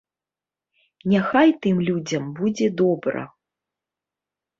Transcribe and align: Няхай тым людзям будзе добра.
Няхай 1.11 1.49
тым 1.65 1.77
людзям 1.89 2.25
будзе 2.39 2.67
добра. 2.81 3.21